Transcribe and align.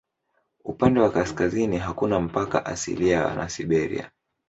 Upande 0.63 0.99
wa 0.99 1.09
kaskazini 1.11 1.77
hakuna 1.77 2.19
mpaka 2.19 2.65
asilia 2.65 3.35
na 3.35 3.49
Siberia. 3.49 4.11